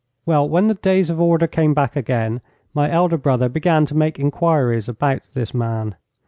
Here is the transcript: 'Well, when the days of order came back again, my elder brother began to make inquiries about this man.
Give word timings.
'Well, 0.25 0.49
when 0.49 0.65
the 0.65 0.73
days 0.73 1.11
of 1.11 1.21
order 1.21 1.45
came 1.45 1.75
back 1.75 1.95
again, 1.95 2.41
my 2.73 2.89
elder 2.89 3.17
brother 3.17 3.47
began 3.49 3.85
to 3.85 3.93
make 3.95 4.17
inquiries 4.17 4.89
about 4.89 5.29
this 5.35 5.53
man. 5.53 5.95